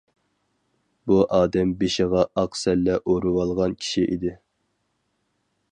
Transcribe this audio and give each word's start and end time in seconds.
بۇ 1.09 1.17
ئادەم 1.39 1.73
بېشىغا 1.83 2.23
ئاق 2.43 2.57
سەللە 2.63 2.97
ئورىۋالغان 3.03 3.79
كىشى 3.83 4.07
ئىدى. 4.15 4.37